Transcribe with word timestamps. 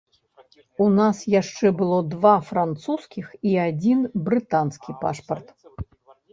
У 0.85 0.87
нас 0.99 1.17
яшчэ 1.33 1.67
было 1.81 1.99
два 2.15 2.33
французскіх 2.49 3.27
і 3.53 3.55
адзін 3.67 3.99
брытанскі 4.27 4.91
пашпарт. 5.07 5.47